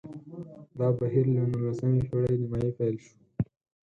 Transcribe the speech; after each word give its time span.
دا 0.77 0.87
بهیر 0.97 1.25
له 1.35 1.41
نولسمې 1.51 2.01
پېړۍ 2.09 2.35
نیمايي 2.41 2.71
پیل 2.77 2.95
شو 3.05 3.15